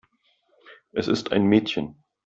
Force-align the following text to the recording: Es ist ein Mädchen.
Es 0.93 1.07
ist 1.07 1.31
ein 1.31 1.45
Mädchen. 1.45 2.03